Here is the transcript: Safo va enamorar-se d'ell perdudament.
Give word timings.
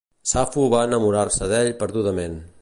Safo 0.29 0.63
va 0.73 0.79
enamorar-se 0.89 1.51
d'ell 1.53 1.71
perdudament. 1.85 2.41